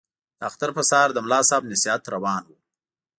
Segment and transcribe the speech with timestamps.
[0.39, 2.57] د اختر په سهار د ملا صاحب نصیحت روان وو.